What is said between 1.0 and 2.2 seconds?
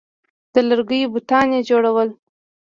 بتان یې جوړول